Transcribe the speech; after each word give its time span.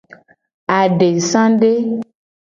Adesade. 0.79 1.71